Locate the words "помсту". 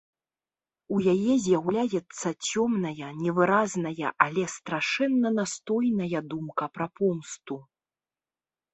7.01-7.55